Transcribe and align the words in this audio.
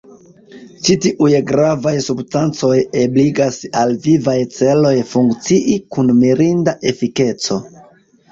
Ĉi 0.85 0.93
tiuj 1.05 1.31
gravaj 1.49 1.91
substancoj 2.05 2.71
ebligas 3.01 3.59
al 3.83 3.93
vivaj 4.07 4.35
ĉeloj 4.55 4.95
funkcii 5.11 5.77
kun 5.97 6.09
mirinda 6.23 6.73
efikeco. 6.93 7.63